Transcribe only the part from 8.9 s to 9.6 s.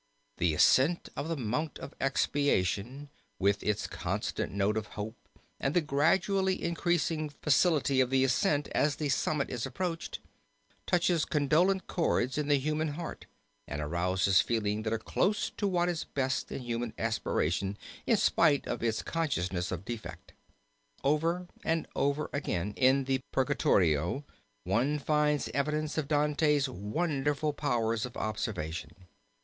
the summit